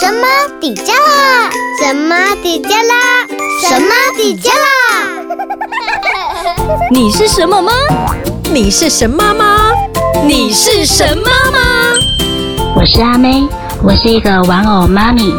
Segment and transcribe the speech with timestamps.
[0.00, 0.26] 什么
[0.58, 1.50] 底加啦？
[1.78, 3.26] 什么底加啦？
[3.60, 4.56] 什么底加啦？
[6.90, 7.70] 你是什么吗？
[8.44, 9.74] 你是神妈吗？
[10.24, 11.58] 你是神妈吗？
[12.74, 13.46] 我是阿妹，
[13.82, 15.34] 我是一个玩偶妈咪，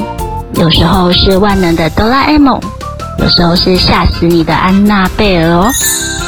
[0.53, 2.61] 有时候是万能的哆啦 A 梦，
[3.17, 5.71] 有时候是吓死你的安娜贝尔哦。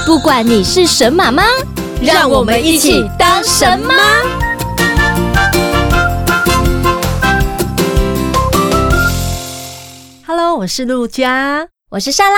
[0.08, 1.44] 不管你是神妈吗，
[2.02, 3.94] 让我们一起当神妈。
[10.58, 12.38] 我是陆佳，我是莎拉。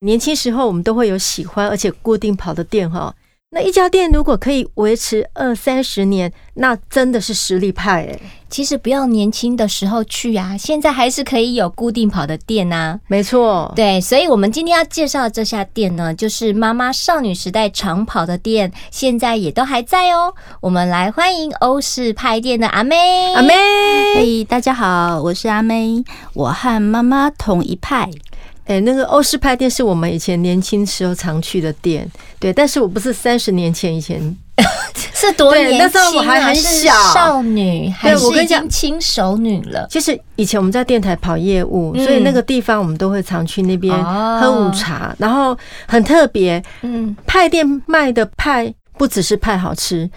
[0.00, 3.12] 年轻时候我们都会有喜欢而且固定跑的店哈。
[3.54, 8.18] 那一家店如果可以维持二三十年，那真的是实力派哎。
[8.48, 12.98] 其实不要年轻的时候去啊，现在还是可以有固定跑的店呐。
[13.08, 20.32] 没错，对，所以我们今天要介绍的这家店呢，就是妈妈少女时代长跑的店，现在也都还在哦。
[20.62, 23.52] 我们来欢迎欧式派店的阿妹，阿妹，
[24.16, 28.08] 嘿，大家好，我是阿妹，我和妈妈同一派。
[28.64, 32.52] 哎，那个欧式派店是我们以前年轻时候常去的店，对。
[32.52, 34.20] 但是我不是三十年前以前，
[35.12, 35.84] 是多年轻啊？
[35.84, 39.84] 那时候我还很小，少女，还是已经轻熟女了。
[39.90, 43.92] 其实以前我们在电台跑业务，所以那个地方我们都会常去那边
[44.40, 46.62] 喝午茶，然后很特别。
[46.82, 50.08] 嗯，派店卖的派不只是派好吃，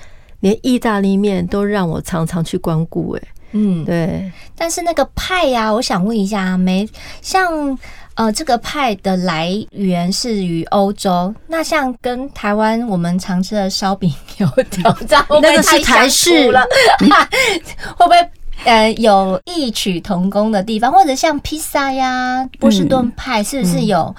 [0.41, 3.13] 连意大利面都让我常常去光顾。
[3.13, 3.21] 哎，
[3.53, 4.31] 嗯，对。
[4.55, 6.87] 但是那个派呀，我想问一下阿妹，
[7.23, 7.75] 像。
[8.15, 16.65] 呃，这个派的来源是于欧洲，那像跟台湾我们常吃的烧饼油条，这样那个是台式了，
[17.97, 18.29] 会不会
[18.63, 20.89] 呃有异曲同工的地方？
[20.91, 24.15] 或者像披萨呀、波士顿派，是不是有？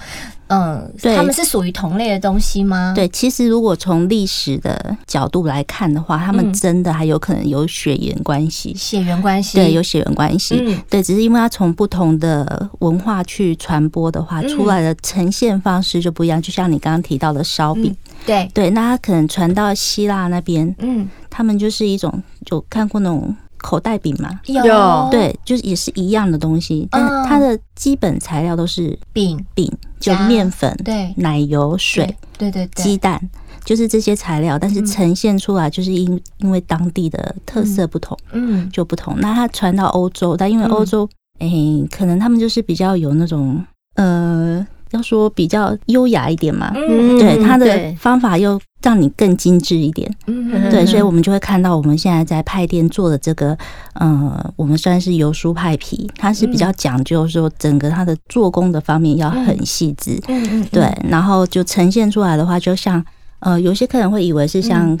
[0.47, 2.93] 嗯，对，他们是属于同类的东西吗？
[2.95, 8.73] 对，其实如果从历史的角度来看的话，他们真的还有可能有血缘关系。
[8.75, 10.57] 血缘关系，对，有血缘关系。
[10.59, 16.41] 嗯，对，只是因为它从不同的文化去传播的话，出来的呈现方式就不一样。
[16.41, 23.35] 就像你刚刚提到的烧饼，对对，那它可能传到希腊那边，嗯，他们就是一种，就看过那种。
[23.57, 25.07] 口袋饼嘛，有。
[25.11, 29.43] 对，就是也是一样的东西，但它的基本材料都是饼。
[29.53, 31.13] 饼，就面粉、对。
[31.17, 33.21] 奶油、水，对对鸡蛋，
[33.63, 39.15] 就是这些材料，但是呈现出来就是因因为当地的特色不同，嗯，就不同。
[39.19, 41.49] 那它传到欧洲，但因为欧洲，哎，
[41.91, 43.63] 可能他们就是比较有那种
[43.95, 44.65] 呃。
[44.91, 53.57] 要说比较优雅一点嘛，嗯、对，它的方法又让你更精致一点，嗯、对，所以我们就会看到我们现在在派店做的这个，
[53.93, 63.03] 呃，我们算是油酥派皮，它是比较讲究说整个它的做工的方面要很细致，嗯、对，然后就呈现出来的话，就像
[63.39, 64.97] 呃，有些客人会以为是像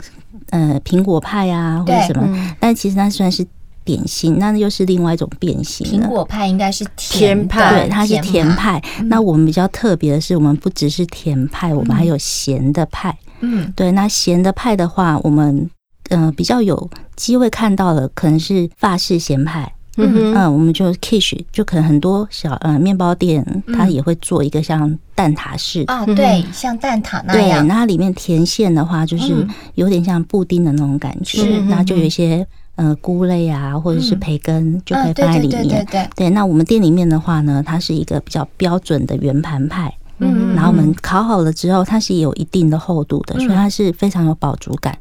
[0.49, 3.45] 呃苹果派啊或者什么，但其实它算是。
[3.87, 5.87] 点心，那又是另外一种变形。
[5.87, 8.83] 苹果派应该是甜派，对，它是甜派。
[9.05, 13.17] 那我们比较特别的是，我们不只是甜派，我们还有咸的派。
[13.39, 15.69] 嗯，对，那咸的派的话，我们
[16.09, 19.71] 嗯比较有机会看到的可能是法式咸派。
[19.99, 23.43] 嗯嗯，我们就 quiche 就可能很多小呃面包店，
[23.73, 27.63] 它也会做一个像蛋挞式的啊，对，像蛋挞那样。
[27.63, 32.45] 对，那它里面甜馅的话，就是有点像布丁的那种感觉，那就有一些。
[32.77, 35.85] 呃，菇类啊，或者是培根，就可以放在里面。
[36.15, 39.91] 对，那我们店里面的话呢，它是一个比较标准的圆盘派。
[40.19, 44.95] 嗯，然后我们烤好了之后，它是有一定的厚度的，所以它是非常有饱足感。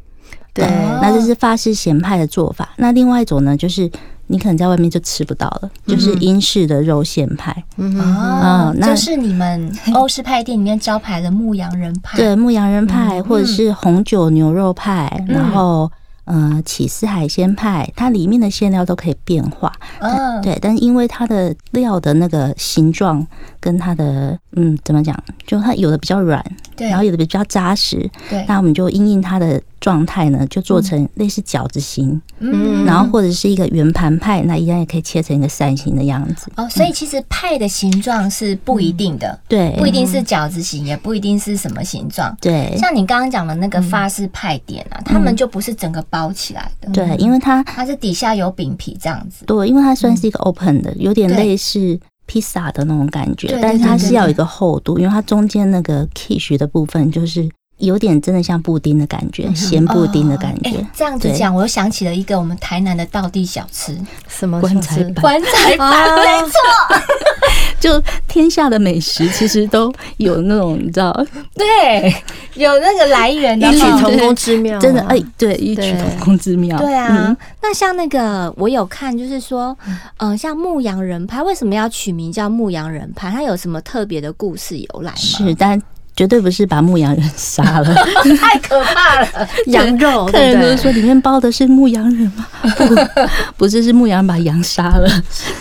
[0.55, 0.67] 对，
[1.03, 2.71] 那这是法式咸派的做法。
[2.79, 3.91] 那另外一种呢，就是
[4.29, 7.63] 你可能在外面就吃不到了，就是英式的肉馅派。
[7.77, 12.17] 嗯啊，那就是你们 欧式派店里面招牌的牧羊人派。
[12.17, 15.93] 对，牧羊人派，或者是红酒牛肉派，然后。
[16.27, 23.27] 呃，起司海鲜派，它里面的馅料都可以变化，嗯，对，但因为它的料的那个形状
[23.59, 26.45] 跟它的，嗯，怎么讲，就它有的比较软，
[26.77, 29.61] 对，然后有的比较扎实，对，那我们就因应它的。
[29.87, 36.51] 状态呢，就做成类似饺子形，嗯，然后或者是一个圆盘派，那一样也可以切成一个扇形的样子。
[36.57, 42.37] 哦，所以其实派的形状是不一定的，对，不一定是饺子形，也不一定是什么形状。
[42.41, 49.45] 对，像你刚刚讲的那个法式派点啊，他们就不是整个包起来的，对，因为它它是底下有饼皮这样子。
[49.45, 51.97] 对，因为它算是一个 open 的，有点类似
[52.27, 57.49] 披萨的那种感觉，但是它是要有一个厚度，因为它中间那个 quiche 的部分就是。
[57.79, 60.85] 有点真的像布丁的感觉，咸布丁的感觉。
[60.95, 63.97] 这样子讲，我又想起了一个我们台南的道地小吃，
[64.29, 65.15] 什么棺材板？
[65.15, 66.57] 棺材板，没错。
[67.79, 71.13] 就天下的美食其实都有那种，你知道？
[71.55, 72.13] 对，
[72.55, 74.79] 有那个来源的，异曲同工之妙。
[74.79, 76.79] 真的，哎，对，异曲同工之妙。
[76.79, 79.77] 对啊，那像那个我有看，就是说，
[80.17, 83.31] 嗯，像牧羊人派为什么要取名叫牧羊人派？
[83.31, 85.17] 它有什么特别的故事由来吗？
[85.17, 85.81] 是，但。
[86.17, 87.95] 绝对不是把牧羊人杀了，
[88.41, 89.49] 太可怕了！
[89.69, 92.47] 羊肉，客人都说里面包的是牧羊人吗？
[93.59, 95.07] 不，不是，是牧羊人把羊杀了。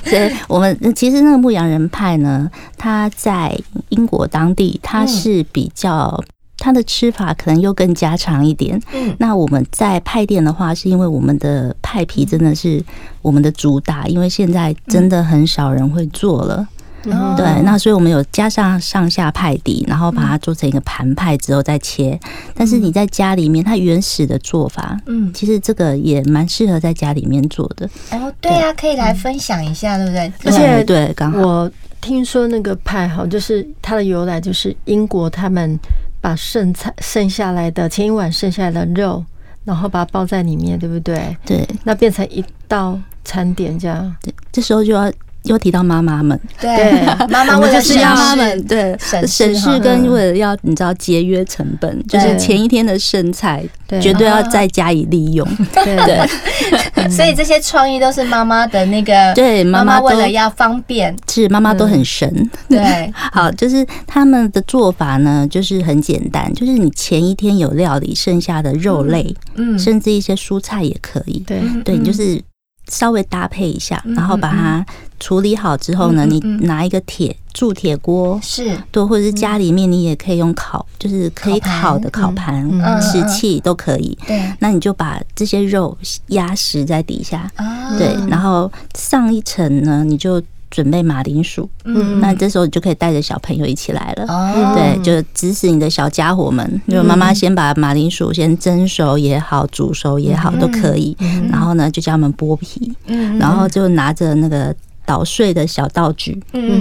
[0.06, 3.54] 所以我们其实那个牧羊人派呢，他在
[3.90, 6.24] 英国当地，他是比较
[6.58, 8.82] 它的吃法可能又更家常一点。
[8.94, 12.82] 嗯，那我们在派店的话，是因为我们的派皮真的是
[13.22, 16.66] 我们的主打，因为现在真的很少人会做了。
[17.12, 22.20] 嗯、对，那所以我们有加上上下派底，然后把它做成一个盘派之后再切。
[22.54, 27.90] 但是你在家里面，它原始的做法，嗯，其实这个也蛮适合在家里面做的。
[28.12, 30.32] 哦，对啊，可以来分享一下，对不对？
[30.46, 31.72] 而且对，刚好我
[32.02, 35.80] 听说那个派哈，就是它的由来，就是英国他们
[36.22, 39.24] 把剩菜剩下来的前一晚剩下来的肉，
[39.64, 41.36] 然后把它包在里面，对不对？
[41.46, 44.16] 对，那变成一道餐点这样。
[44.22, 45.12] 对，这时候就要。
[45.46, 53.64] 又提到妈妈们，对妈妈为了是妈妈们，对省事跟为了要你知道节约成本，就是前一天的剩菜
[54.02, 55.48] 绝对要再加以利用。
[55.74, 55.96] 对。
[56.06, 62.50] 对， 所以这些创意都是妈妈的那个，对妈妈为了要方便，是妈妈都很神。
[62.68, 71.40] 对， 好，就是他们的做法呢，就是很简单，就是你前一天有料理剩下的肉类，嗯，甚至一些蔬菜也可以。
[71.46, 72.42] 对，对你就是。
[72.90, 74.86] 稍微搭配一下，然后把它
[75.20, 78.78] 处理好之后呢，你拿一个铁铸铁锅，是。
[78.92, 82.70] 对，或者是家里面你也可以用烤，就是可以烤的烤盘、
[83.02, 84.18] 瓷器都可以。
[84.28, 85.98] 对，那你就把这些肉
[86.28, 87.52] 压实在底下，
[87.98, 90.42] 对，然后上一层呢，你就。
[90.76, 101.16] 准备马铃薯，嗯，那这时候你就可以带着小朋友一起来了，哦，对，就指使你的小家伙们，就妈妈先把马铃薯先蒸熟也好，煮熟也好都可以，
[101.50, 102.94] 然后呢就叫他们剥皮，
[103.40, 104.76] 然后就拿着那个
[105.06, 106.38] 捣碎的小道具，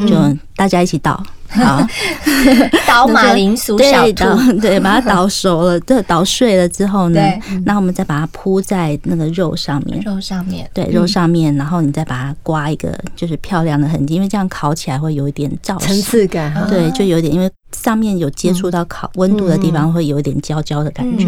[0.08, 0.16] 就
[0.56, 1.22] 大家一起捣。
[1.54, 1.86] 好，
[2.86, 4.24] 捣马铃薯小兔，
[4.60, 7.20] 对，把它捣熟了， 这，捣碎了之后呢，
[7.64, 17.50] 那我们再把它铺在那个肉上面，肉上面，对，肉上面，然后你再把它刮一个就是漂亮的痕迹，因为这样烤起来会有一点造型，层次感，对，就有点因为。
[17.74, 21.26] 上面有接触到烤温度的地方，会有一点焦焦的感觉。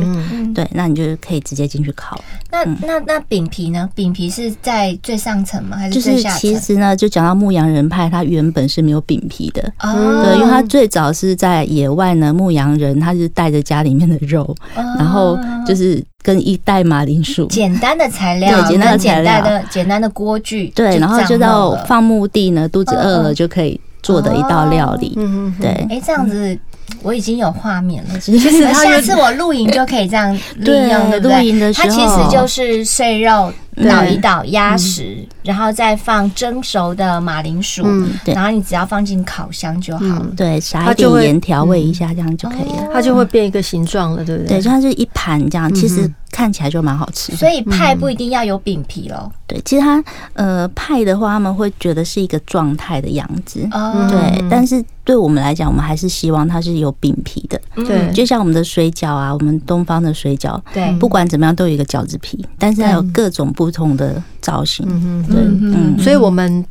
[0.55, 2.23] 对，那你就可以直接进去烤。
[2.52, 3.90] 那那那饼皮呢？
[3.96, 5.76] 饼皮是在最上层吗？
[5.76, 6.40] 还是最下层？
[6.40, 9.73] 就是其实呢，就讲到牧羊人派，它原本是没有饼皮的。
[9.81, 10.15] 哦。
[10.22, 20.68] 对，因为他最早是在野外呢，牧羊人他是带着家里面的肉，然后就是跟一袋马铃薯，简单的材料，对，简单的材料，简单的锅具。
[20.74, 23.80] 对，然后就到放牧地呢，肚子饿了就可以。
[24.02, 26.56] 做的一道料理，嗯，对，哎，这样子
[27.02, 28.18] 我已经有画面了。
[28.20, 31.36] 其实下次我露营就可以这样利用，对不对？
[31.36, 33.52] 露营的时候，它其实就是碎肉
[33.88, 37.84] 捣一捣，压实，然后再放蒸熟的马铃薯，
[38.24, 40.26] 然后你只要放进烤箱就好了。
[40.36, 42.88] 对，撒一点盐调味一下，这样就可以了。
[42.92, 44.58] 它就会变一个形状了，对不对？
[44.58, 46.10] 对，就它是一盘这样，其实。
[46.36, 49.32] 看起来就蛮好吃，所以派不一定要有饼皮咯。
[49.46, 50.04] 对，其实它
[50.34, 53.66] 呃派的话，他们会觉得是一个状态的样子。
[53.72, 57.58] 哦，对，但是对我们来讲，我们还是希望它是有饼皮的。
[57.74, 64.86] 对，就像我们的水饺啊，我们东方的水饺，对，不管怎么样都有一个饺子皮，但是它有各种不同的造型。
[64.90, 66.62] 嗯对，嗯，所以我们。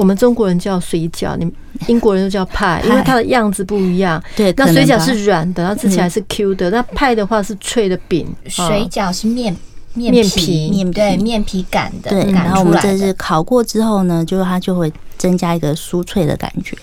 [0.00, 1.46] 我们中国人叫水饺，你
[1.86, 4.22] 英国人就叫派，因为它的样子不一样。
[4.34, 6.70] 对，那水饺是软的，然后吃起来是 Q 的。
[6.70, 8.26] 那派的话是脆的饼。
[8.46, 9.54] 水饺是面
[9.92, 12.08] 面皮，面对面皮擀的。
[12.08, 16.74] 对，然后我们这是烤过之后呢，就是它就会增加一个酥脆的感觉。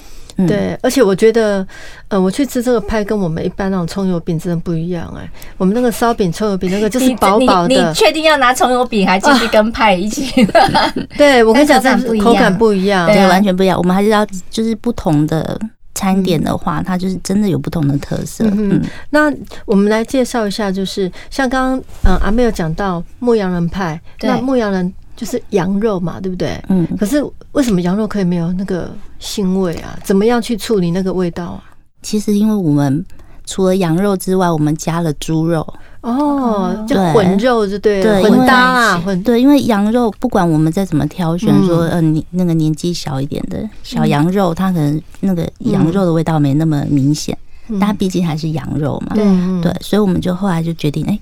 [0.46, 1.66] 对，而且我觉得，
[2.10, 5.28] 呃，我去吃这个派跟我们一般那种葱油饼真的不一样哎。
[5.58, 7.70] 我们那个烧饼、葱油饼那个就是薄薄的。
[7.70, 10.46] 你确定要拿葱油饼还继续跟派一起？
[11.18, 13.78] 对，我跟你讲，这口感不一样，对，完全不一样。
[13.78, 15.60] 我们还是要就是不同的
[15.96, 18.46] 餐点的话，它就是真的有不同的特色。
[18.52, 18.80] 嗯，
[19.10, 19.34] 那
[19.66, 24.94] 我们来介绍一下，就是像刚刚嗯阿妹有讲到牧羊人派，那牧羊人。
[25.18, 26.64] 就是羊肉嘛，对不对？
[26.70, 26.88] 嗯。
[26.96, 27.20] 可是
[27.58, 29.98] 为什么羊肉可以没有那个腥味啊？
[30.04, 31.64] 怎么样去处理那个味道啊？
[32.04, 33.04] 其实因为我们
[33.48, 35.68] 除了羊肉之外，我们加了猪肉。
[36.02, 39.42] 哦，就混肉就对了，混搭啊，混对。
[39.42, 47.36] 因为羊肉不管我们再怎么挑选，说呃你那个年纪小一点的小羊肉，它可能那个羊肉的味道没那么明显。
[47.72, 49.26] 但它毕竟还是羊肉嘛，对
[49.64, 51.20] 对，所以我们就后来就决定，哎。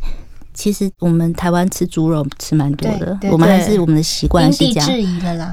[0.55, 4.87] 其实我们台湾吃猪肉吃蛮多的，我们还是我们的习惯是这样，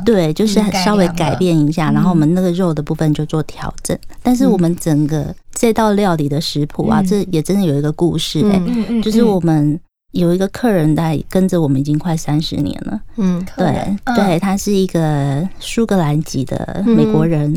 [0.04, 3.99] 对，就是稍微改变一下，然后我们那个肉的部分就做调整。
[4.23, 8.62] 但是我们整个这道料理的食谱啊，这也真的有一个故事哎，
[9.02, 9.78] 就是我们
[10.12, 17.52] 有一个客人在跟着我们已经快三十年了，嗯，对对，他是一个苏格兰籍的美国人，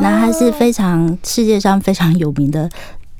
[0.00, 2.70] 那他是非常世界上非常有名的。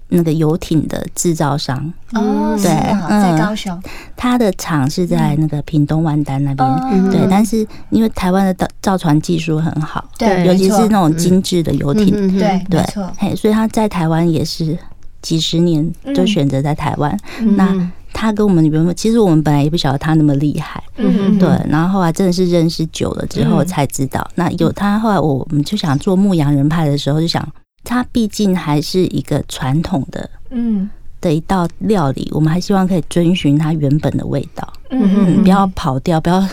[0.08, 1.92] 那个游艇的制造商。
[2.12, 2.70] 哦，对，
[3.08, 3.80] 在高雄，
[4.16, 7.26] 他的厂是在那个屏东万丹那边，对。
[7.28, 12.84] 但是因为台湾的造造船技术很好，对，尤其是那种精致的游艇，对对，
[13.18, 14.78] 嘿，所以他在台湾也是
[15.20, 17.18] 几十年就选择在台湾。
[17.56, 21.48] 那他跟我们原本其实我们本来也不晓得他那么厉害，嗯，对。
[21.68, 27.46] 然后后来真的是认识久了之后才知道，那有他后来我们就想做牧羊人派的时候就想。
[27.88, 30.90] 它毕竟还是一个传统的，嗯，
[31.20, 36.44] 的一道料理，我们还希望可以遵循它原本的味道，嗯，不要跑掉，不要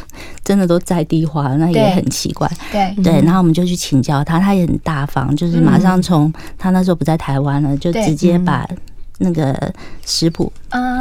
[0.44, 3.04] 真的都在地化，那也很奇怪，对。
[3.04, 3.20] 对。
[3.24, 8.70] 然后我们就去请教他，他也很大方，就是马上从他那时候不在台湾了，就直接把
[9.18, 9.74] 那个
[10.06, 10.54] 食谱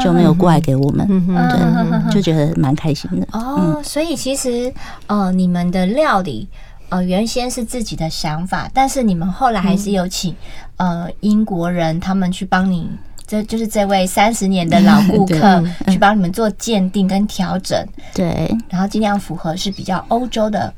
[0.03, 3.27] 就没有过来给我们，对，就觉得蛮开心的。
[3.33, 4.73] 哦，所以其实
[5.09, 6.49] 呃，你们的料理。
[6.93, 10.37] 呃，原先是自己的想法，但是你们后来还是有请
[10.77, 12.87] 呃英国人他们去帮你，
[13.27, 17.83] 这就是这位三十年的老顾客 去帮你们做鉴定跟调整，
[18.13, 20.71] 对，然后尽量符合是比较欧洲的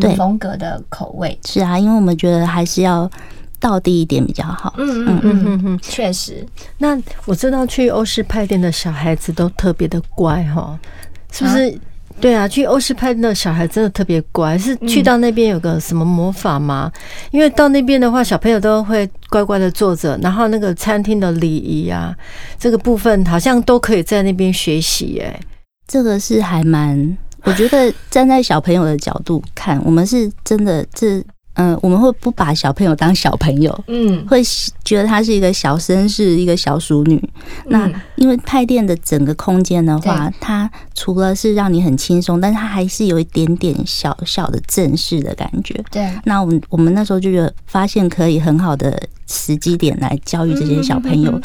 [0.00, 1.38] 对风格的口味。
[1.46, 3.08] 是啊，因为我们觉得还是要
[3.60, 4.74] 到地一点比较好。
[4.78, 6.44] 嗯嗯嗯嗯嗯，确实。
[6.78, 10.76] 那我知道去欧式派店的小孩子都特别的乖哈，
[11.30, 11.78] 是不是？
[12.22, 16.90] 对啊，去欧式派的小孩真的特别乖，是去到那边有个什么魔法吗？
[17.32, 22.14] 因为到那边的话，小朋友都会乖乖的坐着，然后那个餐厅的礼仪啊，
[22.60, 25.20] 这个部分好像都可以在那边学习。
[25.20, 25.40] 哎，
[25.88, 31.20] 这个是还蛮，我觉得站在小朋友的角度看，我们是真的这。
[31.54, 34.42] 嗯，我们会不把小朋友当小朋友，嗯，会
[34.84, 37.22] 觉得她是一个小绅士，一个小淑女。
[37.66, 45.78] 那因为派店的整个空间的话，它除了是让你很轻松，但是它还是有一点点小小的正式的感觉。
[45.90, 51.38] 对，那我们我们那时候就觉得发现可以很好的时机点来教育这些小朋友，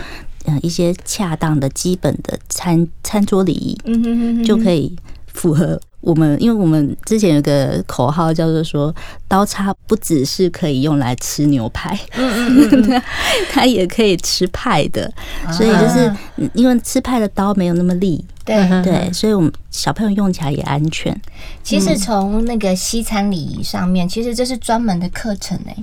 [0.46, 4.96] 嗯，一些恰当的基本的餐餐桌礼仪，嗯，就可以
[5.34, 5.80] 符合。
[6.01, 8.94] 我们因为我们之前有个口号叫做说，
[9.27, 13.01] 刀叉不只是可以用来吃牛排，嗯嗯，
[13.51, 15.12] 它也可以吃派的，
[15.51, 16.13] 所以就是
[16.54, 18.24] 因为吃派的刀没有那么利。
[18.46, 18.56] 对。
[18.82, 21.13] 对，所以我们小朋友用起来也安全。
[21.62, 25.75] 其实从那个西餐礼仪上面，其实这是专门的课程哎。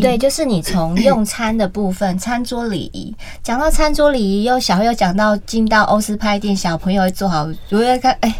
[0.00, 3.14] 对，就是你从用餐的部分，餐桌礼仪，
[3.44, 8.34] 讲到餐桌礼仪，又小朋友讲到进到欧式派店，小朋友会做好，我会看，哎，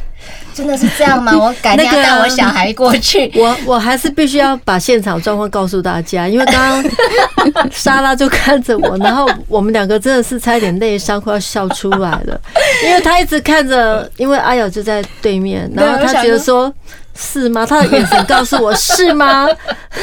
[0.54, 1.32] 真的是这样吗？
[1.38, 3.30] 我改天要带我小孩过去。
[3.36, 12.40] 我我还是必须要把现场状况告诉大家，因为刚刚 莎拉就看着我，然后我们两个真的是差一点内伤，快要笑出来了，
[12.84, 13.50] 因为他一直看。
[13.50, 16.72] 看着，因为阿瑶就在对面，然后他觉得说
[17.14, 19.46] ：“是吗？”他的眼神告诉我：“是吗？”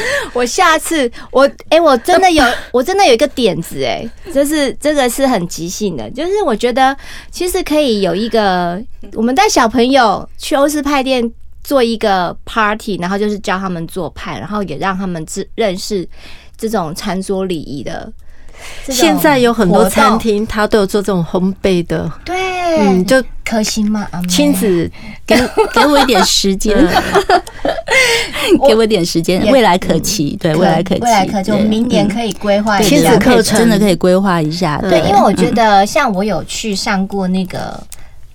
[0.34, 6.96] 我下次我哎、欸，我真的有，我真的有一个点子哎，就是这个是很即兴的，就是我觉得
[7.30, 8.80] 其实可以有一个，
[9.14, 11.30] 我们带小朋友去欧式派店
[11.64, 16.06] 做一个 party，然后就是教他们做派，然后也让他们知认识
[16.56, 18.12] 这种餐桌礼仪的。
[18.88, 22.36] 现在有很多餐厅，他都有做这种烘焙的，对，
[22.78, 24.06] 嗯，就可心吗？
[24.28, 24.90] 亲子
[25.26, 25.34] 给
[25.72, 26.76] 给我一点时间，
[28.68, 34.76] 给我一点时间，未来可期，对，未来可期，未来可期，我们明年可以规划亲子课程，真的可以规划一下。
[34.82, 37.82] 对，因为我觉得像我有去上过那个。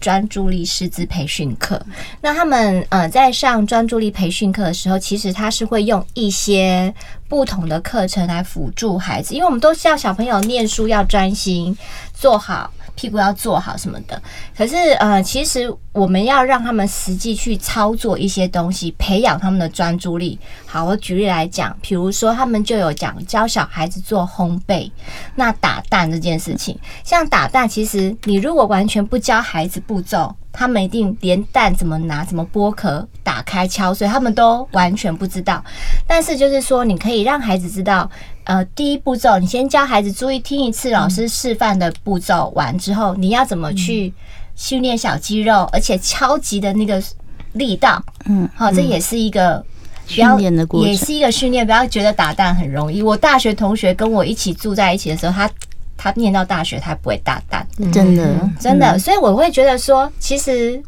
[0.03, 1.81] 专注力师资培训课，
[2.19, 6.93] 那他们呃在上专注力培训课的时候，其实他是会用一些
[7.29, 11.77] 不同的课程来辅助孩子，因为我们都是要小朋友念书要专心
[12.13, 12.69] 做好。
[12.95, 14.21] 屁股要做好什么的，
[14.55, 20.39] 可是呃，其实我们要让他们实际去操作一些东西，培养他们的专注力。
[20.65, 24.91] 好，我举例来讲，比如说他们就有讲教小孩子做烘焙，
[25.35, 30.35] 那打蛋这件事情，像打蛋，其实你如果完全不教孩子步骤。
[30.53, 35.61] 他们一定连蛋怎么拿、怎么剥壳、打开、敲碎，他们都完全不知道。
[36.07, 38.09] 但是就是说，你可以让孩子知道，
[38.43, 44.13] 呃，第一步骤，你先教孩子注意听一次老师示范的步骤，完之后，你要怎么去
[44.55, 47.01] 训练小肌肉，而且敲击的那个
[47.53, 49.65] 力道，嗯，好，这也是一个
[50.05, 51.65] 训练的过程，也是一个训练。
[51.65, 53.01] 不要觉得打蛋很容易。
[53.01, 55.49] 我大学同学跟我一起住在一起的时候，他。
[56.03, 58.49] 他念到大学他不会大胆，真的。
[58.59, 58.99] 真的。
[58.99, 60.83] 所以我会觉得说，其实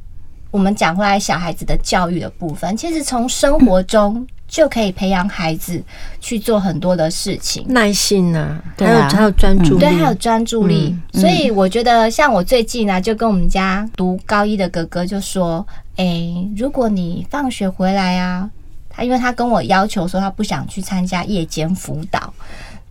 [0.52, 4.28] 我们讲回来小孩子的教育的部分，其实从生活中。
[4.48, 5.84] 就可以培养孩子
[6.22, 10.96] 去做很多的事情，耐心呐、啊，还有还有专注力，对，还有专注力。
[11.14, 15.66] 所以我觉得，像我最近呢，就跟我们家读高一的哥哥就说
[15.98, 18.48] ：“诶，如果你放学回来啊，
[18.88, 22.32] 他因为他跟我要求说他不想去参加夜间辅导，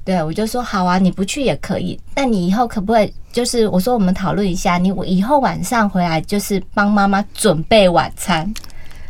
[0.04, 3.12] 对我就说好啊，你不去也可以，那你以后可不可以？
[3.32, 8.52] 就是我说我们讨论一下，你我以后晚上回来就是帮妈妈准备晚餐。”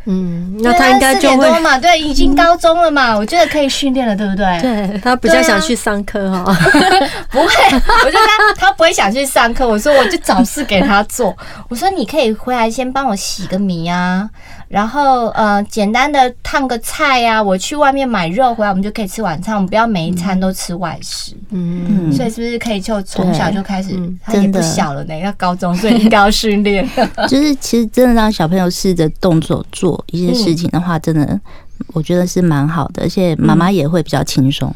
[0.06, 4.60] 嗯，那他应该就会嘛，对，已经高中了嘛，我觉得可以训练了，对不对？
[4.60, 6.44] 对，他比较想去上课哈，
[7.32, 7.46] 不会，
[8.04, 9.66] 我觉得他他不会想去上课。
[9.66, 11.34] 我说我就找事给他做，
[11.70, 14.28] 我说你可以回来先帮我洗个米啊。
[14.68, 19.54] 然后呃，简单的烫个菜呀，我去外面买肉回来，我们就可以吃晚餐。
[19.54, 21.34] 我们不要每一餐都吃外食。
[21.50, 23.98] 嗯，所以是不是可以就从小就开始？
[24.22, 26.88] 他也不小了呢，要高中，所以应该要训练。
[27.28, 31.38] 就是其实真的让小朋友试着动手做一些事情的话，真的
[31.92, 34.74] 我觉得是蛮好的，而且妈妈也会比较轻松。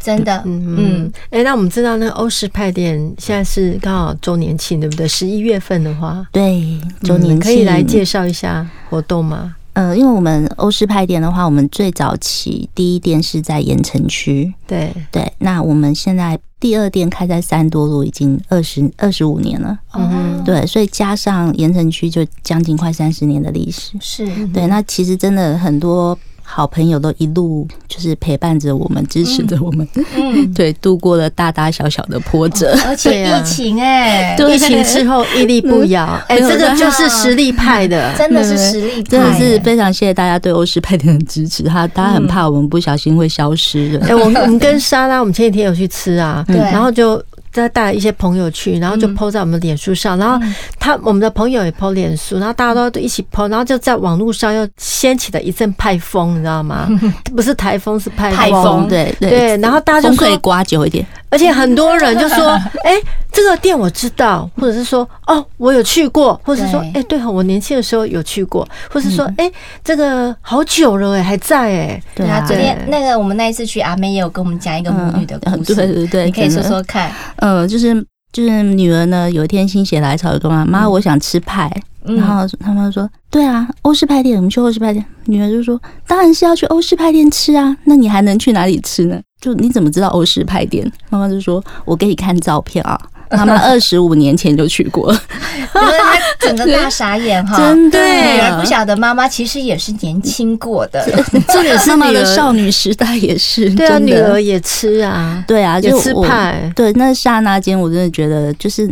[0.00, 5.06] 真的，嗯嗯，哎，那我们知道那个欧式派店现在是刚好周年庆，对不对？
[5.06, 9.56] 十一月份的话，对，周年庆可以来介绍一下活动吗？
[9.74, 15.32] 呃，因为我们欧式派店的话，我们最早期第一店是在盐城区，对对。
[15.38, 24.66] 那我们现在第二店开在三多路，已经二十二十五年了，嗯，对，所以加上盐城区就将近快三十年的历史，是对。
[24.66, 26.18] 那其实真的很多。
[26.50, 29.86] 好朋友都一路就是陪伴着我们，支持着我们，
[30.16, 44.06] 嗯，对，度过了大大小小的波折，而且疫情哎，疫情之后屹立不摇，哎，这个就是实力派的，真的是实力派，真的是非常谢谢大家对欧式派店的支持，他大家很怕我们不小心会消失的。
[44.06, 47.22] 哎，我们我们跟莎拉，我们前几天有去吃啊，对，然后就。
[47.58, 50.38] 再带一些朋友去，然后就 po 在我们脸书上，然后
[50.78, 56.88] 他我们的朋友也 po 脸书，然后大家都一起 po，然后就在网络上又掀起了一阵派风，你知道吗？
[57.34, 59.56] 不是台风，是派风，对对。
[59.58, 62.50] 然后大家就可以刮久一点，而且很多人就说
[62.84, 62.94] ：“哎，
[63.32, 69.50] 这个店我知道，或者是说哦，我有去过，或者是说哎，对哈，我年轻的时候有去过，或者是说哎，
[69.82, 77.10] 这个好久了哎，还在哎。”对啊，昨天那个我们那一次去，阿妹也有跟我们讲一个母女的故事，对对对，你可以说说看。
[77.48, 81.70] 呃，就是就是女儿呢，有一天心血来潮就跟妈妈，我想吃派，
[82.02, 85.02] 然后他妈说，对啊，欧式派店，我们去欧式派店。
[85.24, 89.18] 女儿就说，当然是要去欧式派店吃啊，那你还能去哪里吃呢？
[89.40, 90.90] 就你怎么知道欧式派店？
[91.08, 93.00] 妈妈就说，我给你看照片啊。
[93.30, 95.12] 妈妈二十五年前就去过，
[95.72, 101.04] 她整个大傻眼哈，真的，女儿不晓得妈妈其实也是年轻过的，
[101.48, 108.90] 这也是妈妈的少女时代也是，对啊，女儿也吃啊，对啊，就吃派，对，那刹那间我真的觉得就是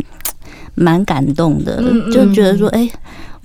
[0.75, 2.89] 蛮感动的，就觉得说，哎。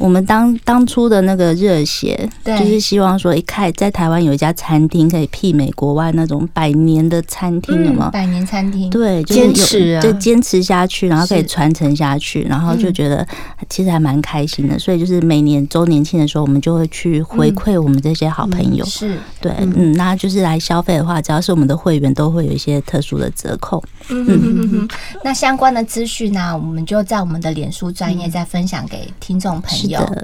[0.02, 8.10] 我们当当初的那个热血，就是希望说，一开在台湾有一家餐厅可以媲美国外那种百年的餐厅，有吗？
[8.10, 13.24] 百年餐厅，对，坚持啊，就坚持下去，然后可以传承下去，然后就觉得
[13.68, 14.76] 其实还蛮开心的。
[14.76, 18.84] 所以就是每年周年庆的时候，我们就会去回馈我们这些好朋友。
[18.84, 23.80] 是对，嗯，那就是来消费的话，只要是我们的会员，都会有一些特殊的折扣。
[24.08, 24.88] 嗯嗯嗯。
[25.22, 29.91] 那相关的资讯呢，我们就在我们的脸书专业再分享给听众朋友。
[29.92, 30.16] 有，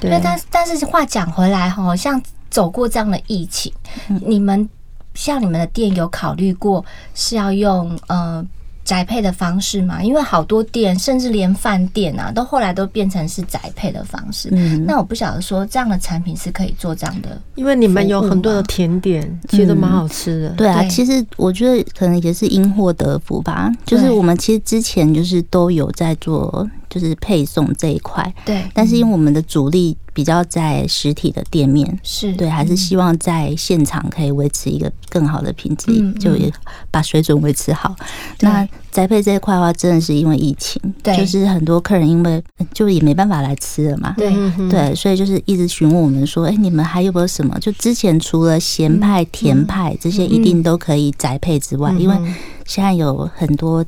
[0.00, 3.72] 对，但但是话讲回来哈，像走过这样的疫情，
[4.24, 4.68] 你们
[5.14, 6.84] 像你们的店有考虑过
[7.14, 8.44] 是要用呃
[8.84, 10.00] 宅配的方式吗？
[10.02, 14.48] 因为好多店，甚至连饭店啊，都后来都变成是宅配的方式。
[14.52, 20.50] 嗯，那我不晓得说这样的产品是可以做这样的，因为你们有很多的甜点，其实都蛮好吃的。
[20.50, 23.72] 对啊，其实我觉得可能也是因祸得福吧。
[23.84, 26.66] 就是我们其实之前就是都有在做。
[26.88, 36.50] 就是配送这一块，对，但是因为我们的主力比较在实体的店面，是对，还是希望在现场可以维持一个更好的品质，就也
[36.90, 37.94] 把水准维持好。
[38.40, 44.32] 那宅配这一块的话，真的是因为疫情，对，就是很多客人因为就也没办法来吃了嘛，对
[44.70, 47.58] 对，所以就是一直询问我们说，哎，你们还有没有什么？
[47.60, 52.16] 就之前除了咸派、甜派这些一定都可以宅配之外，因为
[52.64, 53.84] 现在有很多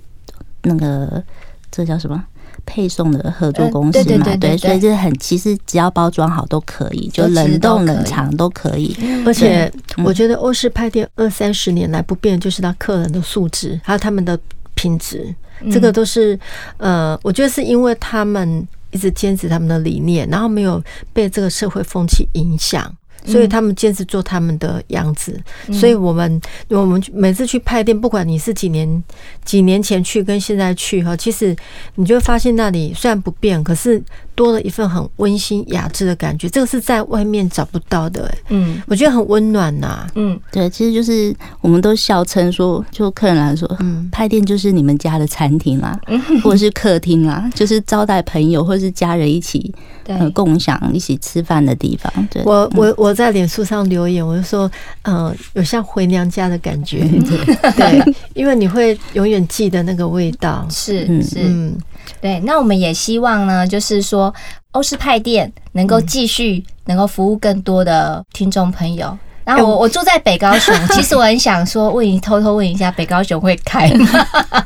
[0.63, 1.23] 那个
[1.71, 2.23] 这叫什么？
[2.71, 8.95] 配送的合作公司嘛，对，所以这很其实只要包装好都可以，就冷冻冷藏都可以。
[9.25, 9.73] 而且
[10.05, 14.39] 我觉得欧式派店二三十年来不变，就是他客人的素质还有他们的
[14.75, 15.35] 品质，
[15.73, 16.39] 这个都是
[16.77, 20.83] 呃，我觉得是因为他们一直坚持他们的理念，然后没有
[21.15, 22.95] 被这个社会风气影响。
[23.25, 25.41] 所以他们坚持做他们的样子。
[25.73, 29.05] 所以我们我们每次去派店，不管你是几年
[29.45, 31.55] 几年前去跟现在去哈，其实
[31.97, 34.03] 你就会发现那里虽然不变，可是
[34.39, 36.49] 多了一份很温馨雅致的感觉。
[36.49, 40.07] 这个是在外面找不到的，嗯，我觉得很温暖呐。
[40.15, 45.99] 嗯，对，其实就是我们都笑称说，就客人来说，嗯，派店就是你们家的餐厅啦，
[46.45, 49.75] 或者是客厅啦，就是招待朋友或者是家人一起。
[50.05, 52.11] 对，共享一起吃饭的地方。
[52.31, 54.71] 对，我我我在脸书上留言，我就说，
[55.03, 57.01] 嗯，有像回娘家的感觉。
[57.77, 60.67] 对，因为你会永远记得那个味道。
[60.71, 61.77] 是是，嗯，
[62.21, 62.41] 对。
[62.41, 64.33] 那我们也希望呢，就是说
[64.73, 69.17] 欧式派店能够继续能够服务更多的听众朋友。
[69.45, 74.07] 然后我我住在北高雄， 其实我很想说，问你偷偷问一下，北高雄会开吗？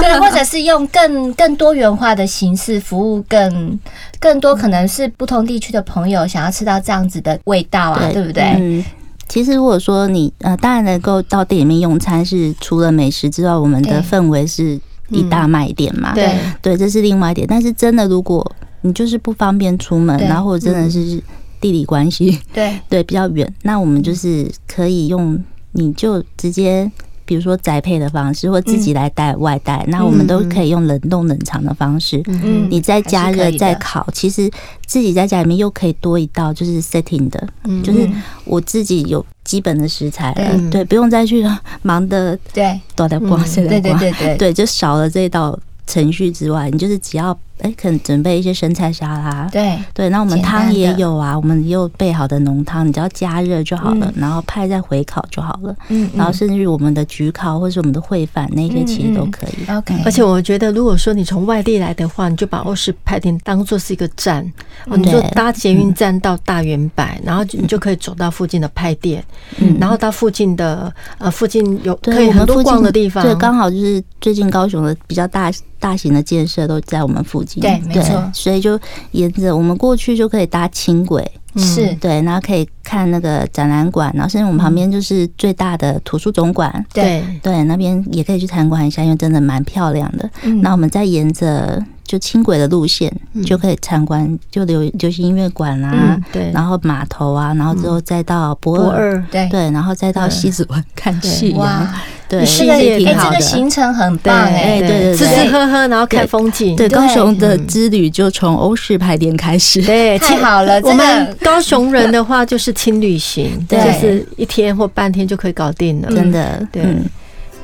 [0.00, 3.78] 对，或者是用更更多元化的形式服务更
[4.18, 8.42] 更多可能是不同地区的朋友想要吃到这样子的味道啊，对，对不对？
[8.58, 8.84] 嗯，
[9.28, 16.14] 其实如果说你呃，当然能够到店里面用餐，是除了美食之外，我们的氛围是一大卖点嘛。
[16.14, 17.46] 对对，这是另外一点。
[17.46, 21.22] 但是真的，如果你就是不方便出门，然后真的是。
[21.60, 26.90] 地理关系，对 对，比较远，那我们就是可以用，你就直接。
[27.26, 32.20] 比如说宅配的方式，或自己来带外带，嗯、那我们都可以用冷冻冷藏的方式。
[32.26, 34.50] 嗯，你再加热再烤，其实
[34.84, 38.06] 自己在家里面又可以多一道，就是 setting 的，嗯、就是
[38.44, 41.44] 我自己有基本的食材了，对，对，不用再去
[41.82, 47.38] 忙的对，多的光，对对 对对，对，就少了这一道程序之外，你就是只要。
[47.60, 55.74] 哎，可能准备一些生菜沙拉，对对，那我们汤也有啊，我们也有备好的浓汤，你只要加热就好了，然后派再回烤就好了。
[55.88, 59.70] 嗯，然后甚至于我们的焗烤或者是我们的烩饭那些其实都可以。
[59.70, 64.44] OK，而且我觉得，如果说你从外地来的话，你就把欧式派店当做是一个站，
[64.86, 69.24] 你就搭捷运站到大圆柏，然后你就可以走到附近的派店，
[69.58, 77.60] 嗯，然后到附近的呃附近有可以很多逛的地方，对，刚好就是最近高雄的比较大大型的建设都在我们附近。
[77.60, 78.78] 对，没错，所以就
[79.12, 90.28] 沿着我们过去就可以搭轻轨，是对，然后可以看那个展览馆，然后甚至我们旁边就是最大的图书总馆，对对，那边也可以去参观一下，因为真的蛮漂亮的。
[90.62, 91.82] 那我们再沿着
[92.14, 93.12] 就轻轨的路线
[93.44, 101.88] 就可以参观，就流流行音乐馆啦，对，然后码头啊，然后之后再到博二，对对，然后再到西子湾看夕阳。
[102.28, 106.76] 对，是的，哎，这个行程很棒哎，对对，吃吃喝喝，然后看风景。
[106.76, 109.82] 对，高雄的之旅就从欧式派店开始。
[109.82, 110.80] 对，太好了。
[110.82, 116.64] 我们高雄人的话就是轻旅行， 就是一天或半天就可以搞定了，真的。
[116.70, 116.84] 对。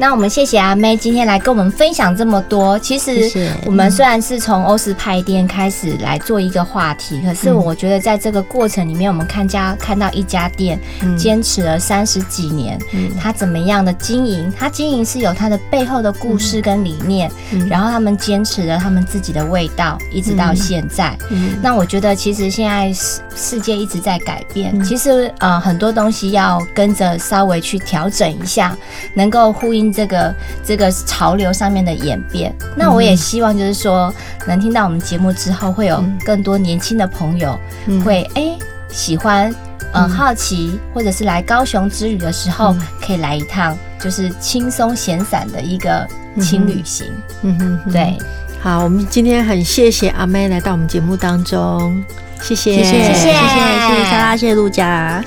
[0.01, 2.79] 那我们谢谢阿妹今天来跟我们分享这么多。
[2.79, 3.31] 其实
[3.67, 10.81] 我们虽然是从欧式派店开始来做一个话题，可是我觉得在这个过程里面，我们看家看到一家店
[11.19, 12.79] 坚持了三十几年，
[13.21, 14.51] 他怎么样的经营？
[14.59, 17.31] 他经营是有他的背后的故事跟理念，
[17.69, 21.15] 然后他们坚持了他们自己的味道，一直到现在。
[21.61, 28.75] 那我觉得其实现在世世界一直在改变，其实呃很多东西要跟着稍微去调整一下，
[29.13, 29.90] 能够呼应。
[29.93, 34.13] 这个这个潮流上面的演变，那我也希望就是说，
[34.47, 37.59] 能听到我们节目之后，会有更多年轻的朋友
[38.05, 39.55] 会哎、欸、喜欢，
[39.93, 42.75] 嗯，好奇，或者是来高雄之旅的时候，
[43.05, 46.07] 可以来一趟，就是轻松闲散的一个
[46.41, 47.07] 轻旅行。
[47.43, 47.59] 嗯。
[47.59, 48.17] 哼，对，
[48.63, 52.03] 好，我们今天很谢谢阿妹来到我们节目当中，
[52.41, 55.23] 谢谢，谢谢，谢谢，谢谢，谢谢莎拉，谢谢陆家。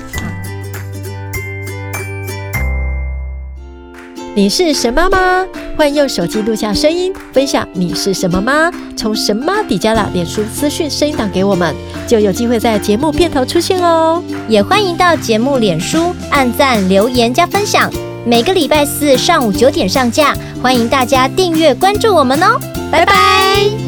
[4.36, 5.46] 你是神妈吗？
[5.76, 8.68] 欢迎用手机录下声音，分享你是什么吗？
[8.96, 11.72] 从神妈底加了脸书资讯声音档给我们，
[12.04, 14.20] 就有机会在节目片头出现哦。
[14.48, 17.88] 也欢迎到节目脸书按赞、留言加分享。
[18.26, 22.58] 每个礼拜四上午九点上架，欢迎大家订阅关注我们哦。
[22.90, 23.83] 拜拜。